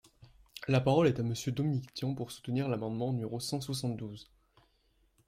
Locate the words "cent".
3.39-3.61